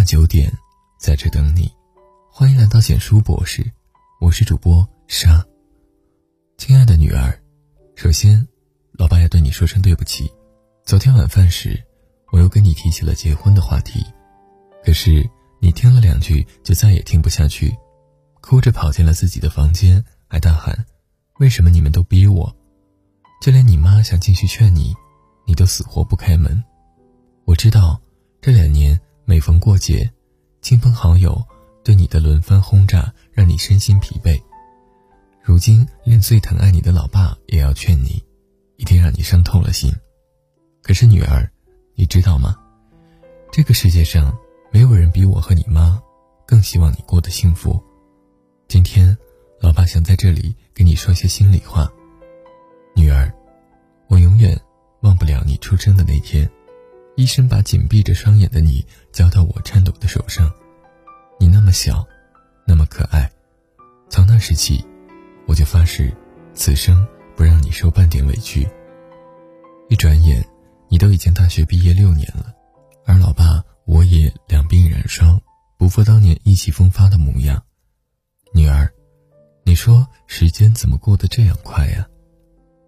[0.00, 0.50] 晚九点，
[0.98, 1.70] 在这等你。
[2.32, 3.62] 欢迎来到简书博士，
[4.18, 5.44] 我是主播莎。
[6.56, 7.38] 亲爱的女儿，
[7.96, 8.48] 首先，
[8.92, 10.32] 老爸要对你说声对不起。
[10.86, 11.78] 昨天晚饭时，
[12.32, 14.02] 我又跟你提起了结婚的话题，
[14.82, 15.28] 可是
[15.60, 17.70] 你听了两句就再也听不下去，
[18.40, 20.86] 哭着跑进了自己的房间，还大喊
[21.40, 22.50] ：“为什么你们都逼我？”
[23.44, 24.94] 就连你妈想进去劝你，
[25.46, 26.64] 你都死活不开门。
[27.44, 28.00] 我知道，
[28.40, 28.98] 这两年
[29.30, 30.10] 每逢过节，
[30.60, 31.40] 亲朋好友。
[31.84, 34.42] 对你的轮番轰炸，让你身心疲惫。
[35.40, 38.20] 如今连最疼爱你的老爸也要劝你，
[38.76, 39.88] 一定让你伤透了心。
[40.82, 41.48] 可是女儿，
[41.94, 42.56] 你知道吗？
[43.52, 44.36] 这个世界上
[44.72, 46.02] 没有人比我和你妈
[46.44, 47.80] 更希望你过得幸福。
[48.66, 49.16] 今天，
[49.60, 51.88] 老爸想在这里跟你说些心里话。
[52.96, 53.32] 女儿，
[54.08, 54.60] 我永远
[55.02, 56.50] 忘不了你出生的那天，
[57.20, 60.50] 医生把紧闭着双眼的你交到我颤抖的手上。
[61.38, 62.02] 你那么小，
[62.66, 63.30] 那么可爱，
[64.08, 64.82] 从那时起，
[65.46, 66.10] 我就发誓，
[66.54, 68.66] 此生不让你受半点委屈。
[69.90, 70.42] 一转眼，
[70.88, 72.54] 你都已经大学毕业六年了，
[73.04, 75.38] 而老爸我也两鬓染霜，
[75.76, 77.62] 不复当年意气风发的模样。
[78.54, 78.90] 女儿，
[79.62, 82.08] 你说时间怎么过得这样快呀？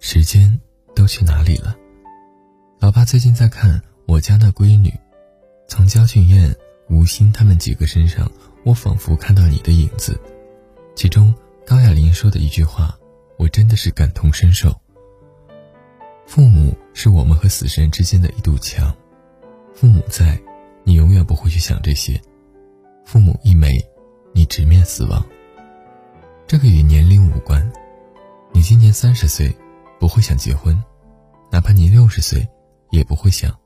[0.00, 0.58] 时间
[0.96, 1.76] 都去哪里了？
[2.80, 4.92] 老爸最近在看我家那闺女，
[5.68, 6.54] 从焦俊艳。
[6.90, 8.30] 吴昕他们几个身上，
[8.62, 10.20] 我仿佛看到你的影子。
[10.94, 11.34] 其中
[11.66, 12.94] 高亚麟说的一句话，
[13.38, 14.70] 我真的是感同身受。
[16.26, 18.94] 父母是我们和死神之间的一堵墙，
[19.74, 20.38] 父母在，
[20.84, 22.20] 你永远不会去想这些；
[23.06, 23.82] 父母一没，
[24.34, 25.24] 你直面死亡。
[26.46, 27.66] 这个与年龄无关，
[28.52, 29.50] 你今年三十岁，
[29.98, 30.78] 不会想结婚，
[31.50, 32.46] 哪怕你六十岁，
[32.90, 33.58] 也不会想，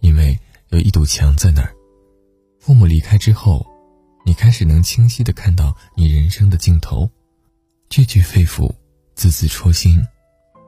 [0.00, 1.74] 因为有一堵墙在那儿。
[2.58, 3.66] 父母离开之后，
[4.24, 7.08] 你开始能清晰的看到你人生的尽头，
[7.88, 8.72] 句句肺腑，
[9.14, 10.04] 字字戳心。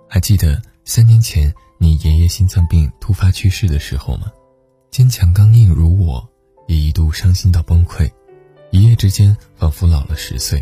[0.08, 4.32] 还记得三年前你爷爷心脏病突发去世的时候吗？
[4.90, 6.28] 坚强刚硬如我，
[6.66, 8.10] 也一度伤心到崩溃，
[8.70, 10.60] 一夜之间仿佛老了十岁。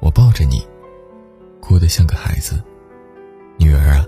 [0.00, 0.60] 我抱着你，
[1.60, 2.62] 哭得像个孩子。
[3.58, 4.06] 女儿啊，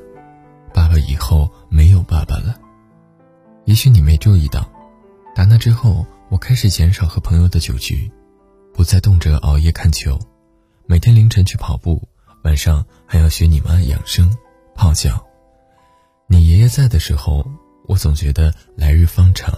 [0.74, 2.60] 爸爸以后没有爸爸了。
[3.70, 4.69] 也许你没注意到，
[5.32, 6.04] 打那之后。
[6.28, 8.10] 我开始减少和朋友的酒局，
[8.72, 10.19] 不再动辄熬夜看球，
[10.86, 12.09] 每天凌晨去跑步，
[12.44, 14.36] 晚上还要学你妈养生
[14.75, 15.25] 泡脚。
[16.28, 17.44] 你爷爷在的时候，
[17.86, 19.53] 我总觉得来日方长。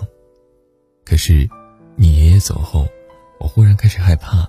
[1.05, 1.49] 可是，
[1.97, 2.87] 你爷爷走后，
[3.39, 4.47] 我忽然开始害怕。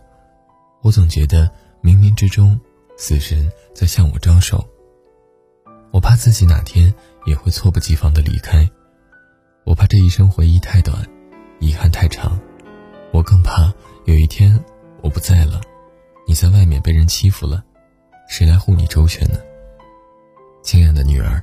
[0.81, 1.49] 我总觉得
[1.81, 2.59] 冥冥之中，
[2.97, 4.65] 死神在向我招手。
[5.91, 6.93] 我怕自己哪天
[7.25, 8.69] 也会猝不及防的离开，
[10.13, 11.03] 生回忆太短。
[11.59, 12.39] 遗憾太长，
[13.11, 13.73] 我更怕
[14.05, 14.63] 有一天
[15.01, 15.59] 我不在了，
[16.27, 17.63] 你在外面被人欺负了，
[18.29, 19.39] 谁来护你周全呢？
[20.61, 21.41] 亲爱的女儿，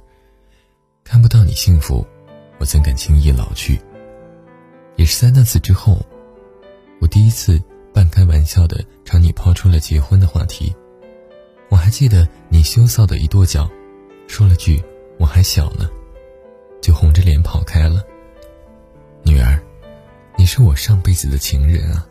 [1.03, 2.07] 看不到你幸福，
[2.61, 3.77] 我怎敢轻易老去？
[4.95, 6.01] 也是在那次之后，
[7.01, 7.61] 我第一次
[7.93, 10.73] 半开玩笑的朝你抛出了结婚的话题。
[11.71, 13.69] 我还记得你羞臊的一跺脚，
[14.29, 14.81] 说了句
[15.19, 15.91] “我还小呢”，
[16.81, 18.01] 就红着脸跑开了。
[20.61, 22.07] 我上辈子的情人啊，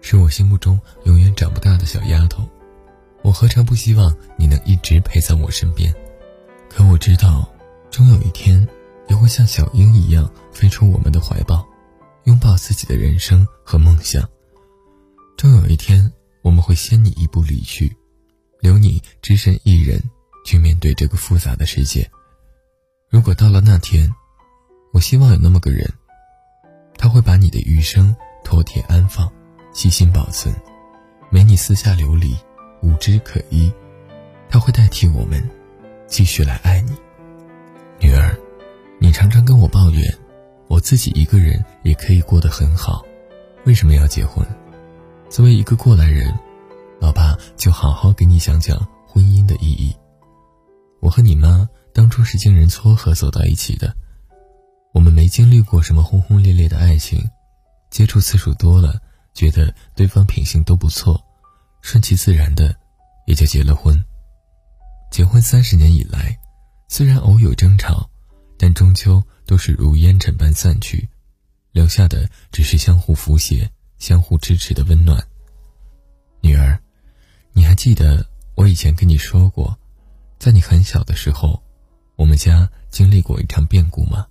[0.00, 2.48] 是我心目中永远长不大的小丫头，
[3.22, 5.94] 我何尝不希望你能一直陪在我身边？
[6.68, 7.52] 可我知道，
[7.90, 8.66] 终有一天，
[9.08, 11.66] 你会像小鹰一样飞出我们的怀抱，
[12.24, 14.28] 拥抱自己的人生和梦想。
[15.36, 16.12] 终有一天，
[16.42, 17.96] 我们会先你一步离去，
[18.60, 20.02] 留你只身一人
[20.44, 22.08] 去面对这个复杂的世界。
[23.08, 24.08] 如果到了那天，
[24.92, 25.92] 我希望有那么个人。
[27.10, 29.30] 会把你的余生妥帖安放，
[29.74, 30.54] 细心保存，
[31.28, 32.34] 没你四下流离，
[32.82, 33.70] 无枝可依。
[34.48, 35.46] 他会代替我们，
[36.06, 36.92] 继续来爱你，
[38.00, 38.34] 女儿。
[38.98, 40.02] 你常常跟我抱怨，
[40.68, 43.04] 我自己一个人也可以过得很好，
[43.64, 44.46] 为什么要结婚？
[45.28, 46.32] 作为一个过来人，
[47.00, 49.94] 老爸就好好给你讲讲婚姻的意义。
[51.00, 53.94] 我和你妈当初是经人撮合走到一起的。
[55.30, 57.24] 经历过什么轰轰烈烈的爱情，
[57.88, 59.00] 接触次数多了，
[59.32, 61.24] 觉得对方品性都不错，
[61.80, 62.76] 顺其自然的，
[63.26, 64.04] 也就结了婚。
[65.08, 66.36] 结婚三十年以来，
[66.88, 68.10] 虽然偶有争吵，
[68.58, 71.08] 但终究都是如烟尘般散去，
[71.70, 75.24] 留下的只是相互扶携、相互支持的温暖。
[76.40, 76.76] 女儿，
[77.52, 78.26] 你还记得
[78.56, 79.78] 我以前跟你说过，
[80.40, 81.62] 在你很小的时候，
[82.16, 84.26] 我们家经历过一场变故吗？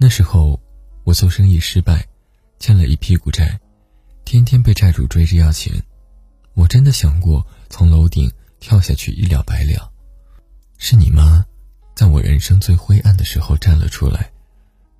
[0.00, 0.58] 那时候，
[1.02, 2.06] 我做生意失败，
[2.60, 3.58] 欠了一屁股债，
[4.24, 5.72] 天天被债主追着要钱。
[6.54, 9.92] 我真的想过从楼顶跳下去一了百了。
[10.76, 11.44] 是你妈，
[11.96, 14.30] 在我人生最灰暗的时候站了出来，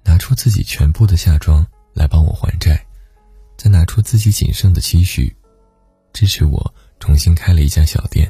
[0.02, 2.84] 拿出自己全部的嫁妆来帮我还债，
[3.56, 5.32] 再拿出自己仅剩的积蓄，
[6.12, 8.28] 支持我重新开了一家小店，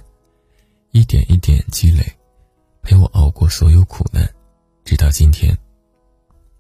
[0.92, 2.04] 一点一点积累，
[2.82, 4.30] 陪我熬过所有苦难，
[4.84, 5.58] 直到今天。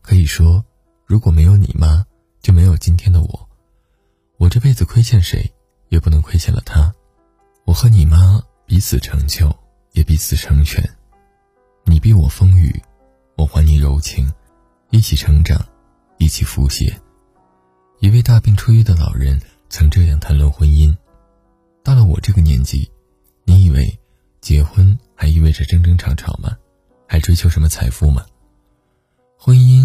[0.08, 0.64] 可以说，
[1.04, 2.02] 如果没有你妈，
[2.40, 3.48] 就没有今天的我。
[4.38, 5.52] 我这辈子亏欠谁，
[5.90, 6.90] 也不能亏欠了她。
[7.66, 9.54] 我和你妈彼此成就，
[9.92, 10.82] 也彼此成全。
[11.84, 12.74] 你避我风雨，
[13.36, 14.32] 我还你柔情，
[14.88, 15.62] 一起成长，
[16.16, 16.98] 一起腐写。
[18.00, 19.38] 一位大病初愈的老人
[19.68, 20.96] 曾这样谈论婚姻：
[21.84, 22.90] 到了我这个年纪，
[23.44, 24.00] 你以为
[24.40, 26.56] 结婚还意味着争争吵吵吗？
[27.06, 28.24] 还追求什么财富吗？
[29.40, 29.77] 婚姻，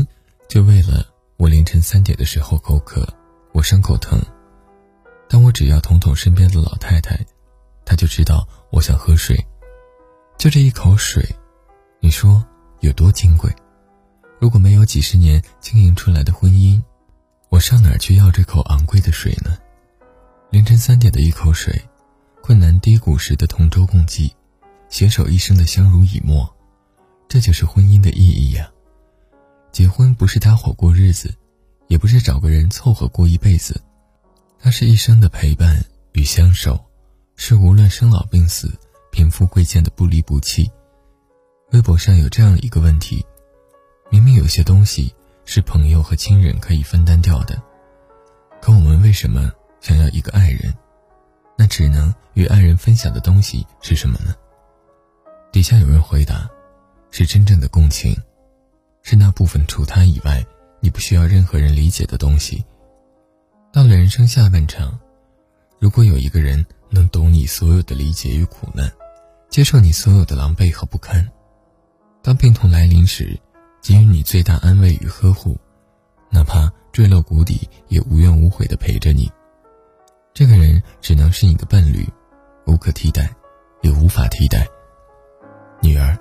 [0.54, 1.04] 就为了
[1.38, 3.04] 我凌晨三点的时候口渴，
[3.54, 4.22] 我伤口疼，
[5.28, 7.20] 但我只要捅捅身边的老太太，
[7.84, 9.36] 她就知道我想喝水。
[10.38, 11.28] 就这一口水，
[12.00, 12.46] 你说
[12.82, 13.52] 有多金贵？
[14.40, 16.80] 如果没有几十年经营出来的婚姻，
[17.50, 19.58] 我上哪儿去要这口昂贵的水呢？
[20.52, 21.82] 凌晨三点的一口水，
[22.44, 24.32] 困难低谷时的同舟共济，
[24.88, 26.48] 携手一生的相濡以沫，
[27.28, 28.70] 这就是婚姻的意义呀。
[29.94, 31.32] 婚不是搭伙过日子，
[31.88, 33.80] 也不是找个人凑合过一辈子，
[34.60, 36.84] 它是一生的陪伴与相守，
[37.36, 38.72] 是无论生老病死、
[39.12, 40.68] 贫富贵贱的不离不弃。
[41.74, 43.24] 微博上有这样一个问题：
[44.10, 45.14] 明明有些东西
[45.46, 47.62] 是朋友和亲人可以分担掉的，
[48.64, 50.74] 可我们为什么想要一个爱人？
[51.56, 54.34] 那只能与爱人分享的东西是什么呢？
[55.52, 56.50] 底下有人回答：
[57.12, 58.20] 是真正的共情。
[59.04, 60.44] 是那部分除他以外，
[60.80, 62.64] 你不需要任何人理解的东西。
[63.72, 64.98] 到了人生下半场，
[65.78, 68.90] 如果有一个人能懂你所有的理解与苦难，
[69.50, 71.30] 接受你所有的狼狈和不堪，
[72.22, 73.38] 当病痛来临时，
[73.82, 75.58] 给予你最大安慰与呵护，
[76.30, 79.30] 哪怕坠落谷底也无怨无悔的陪着你，
[80.34, 82.08] 这个人只能是你的伴侣，
[82.66, 83.30] 无可替代，
[83.82, 84.66] 也无法替代。
[85.82, 86.18] 女儿。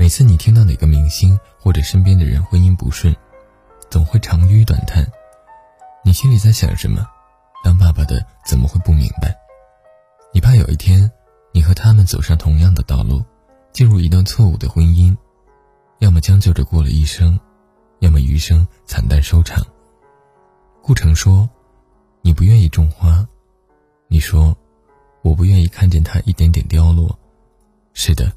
[0.00, 3.14] 每次你听到哪个明星或者身边的人婚姻不顺，
[3.90, 5.06] 总会长吁短叹，
[6.04, 7.06] 你心里在想什么？
[7.64, 9.36] 当爸爸的怎么会不明白？
[10.32, 11.10] 你怕有一天，
[11.52, 13.22] 你和他们走上同样的道路，
[13.72, 15.16] 进入一段错误的婚姻，
[15.98, 17.38] 要么将就着过了一生，
[17.98, 19.66] 要么余生惨淡收场。
[20.82, 21.48] 顾城说
[22.22, 23.26] ：“你不愿意种花，
[24.06, 24.56] 你说，
[25.22, 27.18] 我不愿意看见它一点点凋落。”
[27.92, 28.32] 是的。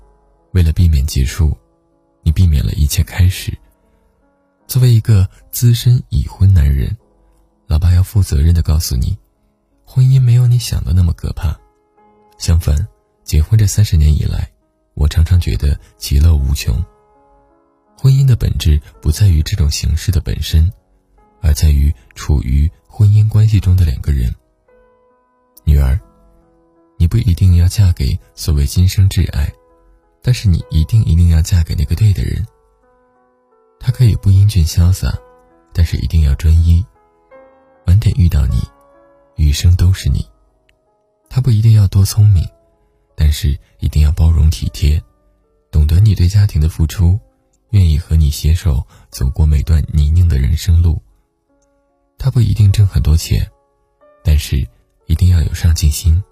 [0.53, 1.57] 为了避免结束，
[2.23, 3.57] 你避免了一切开始。
[4.67, 6.95] 作为一个资深已婚男人，
[7.67, 9.17] 老爸要负责任的告诉你，
[9.85, 11.53] 婚姻没有你想的那么可怕。
[12.37, 12.87] 相反，
[13.23, 14.49] 结婚这三十年以来，
[14.93, 16.73] 我常常觉得其乐无穷。
[17.97, 20.71] 婚姻的本质不在于这种形式的本身，
[21.41, 24.33] 而在于处于婚姻关系中的两个人。
[25.63, 25.99] 女儿，
[26.97, 29.51] 你不一定要嫁给所谓今生挚爱。
[30.21, 32.45] 但是你一定一定要嫁给那个对的人。
[33.79, 35.17] 他可以不英俊潇洒，
[35.73, 36.85] 但是一定要专一。
[37.87, 38.61] 晚点遇到你，
[39.35, 40.25] 余生都是你。
[41.29, 42.47] 他不一定要多聪明，
[43.15, 45.01] 但是一定要包容体贴，
[45.71, 47.19] 懂得你对家庭的付出，
[47.71, 51.01] 愿意和你携手走过每段泥泞的人生路。
[52.19, 53.49] 他不一定挣很多钱，
[54.23, 54.67] 但是
[55.07, 56.23] 一定要有上进心，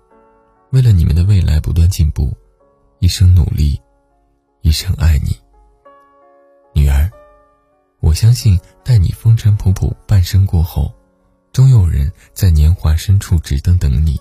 [0.71, 2.31] 为了你们的未来不断进步。
[2.99, 3.81] 一生努力，
[4.59, 5.33] 一生爱你，
[6.73, 7.09] 女儿。
[8.01, 10.93] 我相信，待你风尘仆仆半生过后，
[11.53, 14.19] 终有人在年华深处只等等你，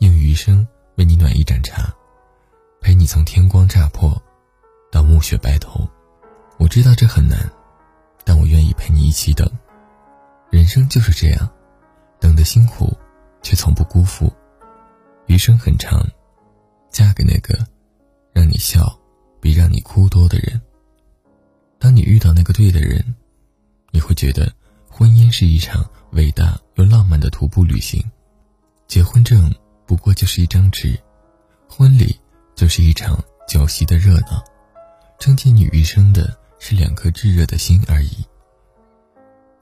[0.00, 1.90] 用余生为你暖一盏茶，
[2.82, 4.22] 陪你从天光乍破
[4.92, 5.88] 到暮雪白头。
[6.58, 7.50] 我知道这很难，
[8.22, 9.50] 但我愿意陪你一起等。
[10.50, 11.50] 人生就是这样，
[12.20, 12.94] 等的辛苦，
[13.40, 14.30] 却从不辜负。
[15.24, 16.06] 余生很长，
[16.90, 17.58] 嫁给那个。
[18.40, 18.98] 让你笑，
[19.38, 20.58] 比让你哭多的人。
[21.78, 23.14] 当你遇到那个对的人，
[23.90, 24.50] 你会觉得
[24.88, 28.02] 婚姻是一场伟大又浪漫的徒步旅行。
[28.88, 29.54] 结婚证
[29.84, 30.98] 不过就是一张纸，
[31.68, 32.18] 婚礼
[32.54, 34.42] 就是一场酒席的热闹，
[35.18, 38.24] 撑起你余生的是两颗炙热的心而已。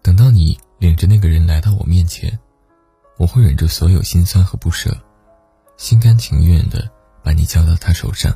[0.02, 2.38] 等到你领着那个人来到我面前，
[3.16, 4.96] 我会忍住所有心酸和不舍，
[5.76, 6.88] 心甘情愿的
[7.24, 8.32] 把你交到他手上。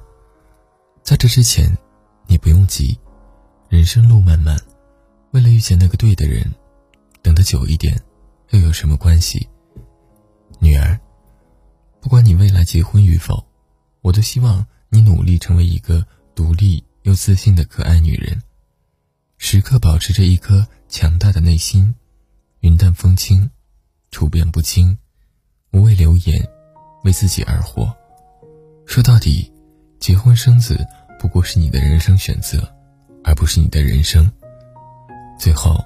[1.02, 1.76] 在这之前，
[2.26, 2.98] 你不用急，
[3.68, 4.56] 人生路漫漫，
[5.32, 6.48] 为了遇见那个对的人，
[7.20, 8.00] 等得久一点，
[8.50, 9.48] 又有什么关系？
[10.60, 10.98] 女儿，
[12.00, 13.44] 不管你未来结婚与否，
[14.00, 18.40] 我都希望你努力成为一个独立又自信的可爱女人，
[19.38, 21.92] 时刻保持着一颗强大的内心，
[22.60, 23.50] 云淡风轻，
[24.12, 24.96] 处变不惊，
[25.72, 26.48] 无畏流言，
[27.02, 27.92] 为自己而活。
[28.86, 29.51] 说到底，
[30.02, 30.84] 结婚生子
[31.16, 32.68] 不过是你的人生选择，
[33.22, 34.28] 而不是你的人生。
[35.38, 35.76] 最后，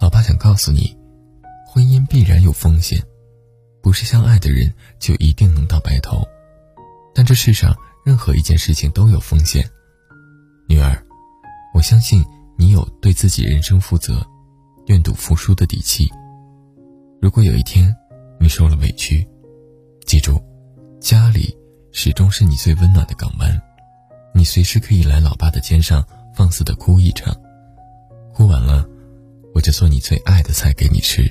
[0.00, 0.98] 老爸想告诉你，
[1.64, 3.00] 婚姻必然有风险，
[3.80, 6.26] 不是相爱的人就一定能到白头。
[7.14, 7.72] 但这世上
[8.04, 9.64] 任何一件事情都有风险。
[10.68, 11.00] 女儿，
[11.72, 12.24] 我相信
[12.58, 14.20] 你有对自己人生负责、
[14.88, 16.10] 愿赌服输的底气。
[17.22, 17.94] 如果有一天
[18.40, 19.24] 你受了委屈，
[20.06, 20.42] 记住，
[21.00, 21.56] 家里
[21.92, 23.60] 始终是你最温暖的港湾，
[24.32, 27.34] 你随时可以来老爸的肩上放肆的哭一场，
[28.32, 28.86] 哭完了。
[29.52, 31.22] 我就做你最爱的菜给你吃，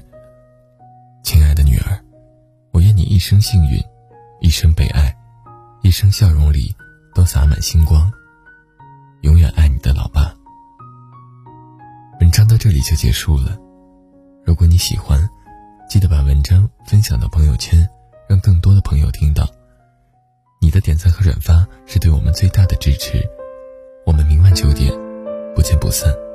[1.24, 1.98] 亲爱的女儿，
[2.72, 3.82] 我愿你一生幸运，
[4.42, 5.16] 一生被爱，
[5.82, 6.76] 一生笑容里
[7.16, 8.12] 都洒满星光。
[9.22, 10.36] 永远爱你的老爸。
[12.20, 13.58] 文章到这里就结束了，
[14.46, 15.28] 如果你喜欢，
[15.90, 17.88] 记得把文章分享到朋友圈，
[18.28, 19.48] 让更多的朋友听到。
[20.60, 23.18] 你的点赞和转发是对我们最大的支持。
[24.06, 24.94] 我们明晚九点
[25.56, 26.29] 不见不散。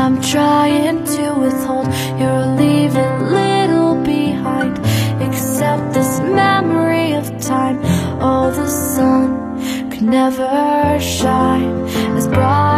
[0.00, 1.86] I'm trying to withhold.
[2.18, 4.78] You're leaving little behind,
[5.20, 7.78] except this memory of time.
[8.18, 11.84] Oh, the sun could never shine
[12.16, 12.69] as bright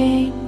[0.00, 0.43] watching